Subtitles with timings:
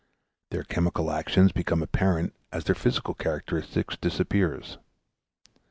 [0.49, 4.79] Their chemical actions become apparent as their physical characteristic disappears.